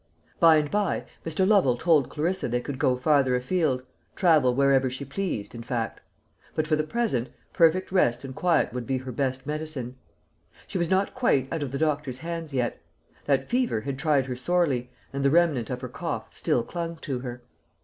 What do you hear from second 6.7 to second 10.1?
the present, perfect rest and quiet would be her best medicine.